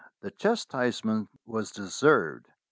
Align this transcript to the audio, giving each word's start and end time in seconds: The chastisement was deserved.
The 0.21 0.31
chastisement 0.31 1.29
was 1.45 1.69
deserved. 1.71 2.47